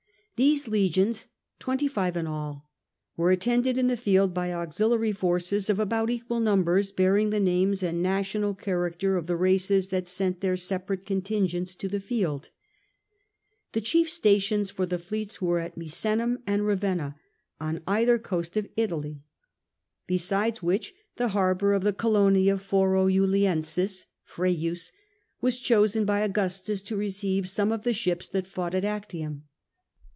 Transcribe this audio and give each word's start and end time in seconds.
These 0.37 0.67
legions, 0.67 1.27
twenty 1.59 1.87
five 1.87 2.17
in 2.17 2.25
all, 2.25 2.67
were 3.15 3.29
attended 3.29 3.77
in 3.77 3.85
the 3.85 3.95
field 3.95 4.33
by 4.33 4.51
auxiliary 4.51 5.11
forces 5.11 5.69
of 5.69 5.77
about 5.79 6.09
equal 6.09 6.39
numbers, 6.39 6.91
bearing 6.91 7.29
the 7.29 7.39
names 7.39 7.83
and 7.83 8.01
national 8.01 8.55
character 8.55 9.17
of 9.17 9.27
the 9.27 9.35
races 9.35 9.89
that 9.89 10.07
sent 10.07 10.41
their 10.41 10.57
separate 10.57 11.05
contingents 11.05 11.75
to 11.75 11.87
the 11.87 11.99
field. 11.99 12.49
The 13.73 13.81
chief 13.81 14.09
stations 14.09 14.71
for 14.71 14.87
the 14.87 14.97
fleets 14.97 15.43
were 15.43 15.59
at 15.59 15.77
Misenum 15.77 16.39
and 16.47 16.65
Ravenna, 16.65 17.17
on 17.59 17.83
either 17.85 18.17
coast 18.17 18.57
of 18.57 18.67
Italy, 18.75 19.21
besides 20.07 20.63
which 20.63 20.95
the 21.17 21.27
bar 21.27 21.53
209 21.53 21.83
The 21.83 21.93
Frontiers 21.93 22.25
and 22.27 22.35
the 22.35 22.39
Army. 22.49 22.49
hour 22.49 22.55
of 22.55 23.09
the 23.11 23.13
Colonia 23.13 23.61
Forojuliensis 23.61 24.05
(Fr^jus) 24.27 24.91
was 25.39 25.59
chosen 25.59 26.03
by 26.03 26.21
Augustus 26.21 26.81
to 26.81 26.95
receive 26.97 27.47
some 27.47 27.71
of 27.71 27.83
the 27.83 27.93
ships 27.93 28.27
that 28.29 28.47
fought 28.47 28.73
at 28.73 28.83
Actium. 28.83 29.43